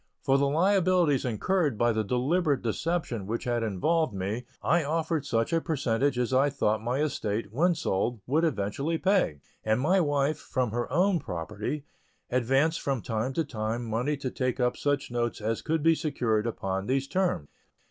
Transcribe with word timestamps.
For 0.23 0.39
the 0.39 0.47
liabilities 0.49 1.25
incurred 1.25 1.77
by 1.77 1.91
the 1.91 2.03
deliberate 2.03 2.63
deception 2.63 3.27
which 3.27 3.43
had 3.43 3.61
involved 3.61 4.15
me 4.15 4.45
I 4.63 4.83
offered 4.83 5.27
such 5.27 5.53
a 5.53 5.61
percentage 5.61 6.17
as 6.17 6.33
I 6.33 6.49
thought 6.49 6.81
my 6.81 7.01
estate, 7.03 7.53
when 7.53 7.75
sold, 7.75 8.19
would 8.25 8.43
eventually 8.43 8.97
pay; 8.97 9.41
and 9.63 9.79
my 9.79 9.99
wife, 10.01 10.39
from 10.39 10.71
her 10.71 10.91
own 10.91 11.19
property, 11.19 11.85
advanced 12.31 12.81
from 12.81 13.03
time 13.03 13.33
to 13.33 13.45
time 13.45 13.85
money 13.85 14.17
to 14.17 14.31
take 14.31 14.59
up 14.59 14.75
such 14.75 15.11
notes 15.11 15.39
as 15.39 15.61
could 15.61 15.83
be 15.83 15.93
secured 15.93 16.47
upon 16.47 16.87
these 16.87 17.07
terms. 17.07 17.49